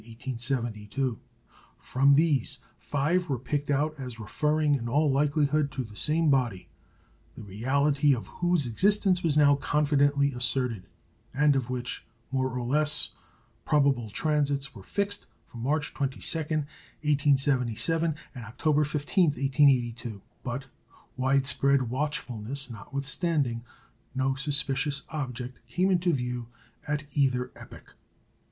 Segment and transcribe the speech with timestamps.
[1.77, 6.69] From these, five were picked out as referring in all likelihood to the same body,
[7.35, 10.87] the reality of whose existence was now confidently asserted,
[11.35, 13.11] and of which more or less
[13.63, 20.23] probable transits were fixed for March 22, 1877, and October 15, 1882.
[20.41, 20.65] But,
[21.15, 23.63] widespread watchfulness notwithstanding,
[24.15, 26.47] no suspicious object came into view
[26.87, 27.95] at either epoch.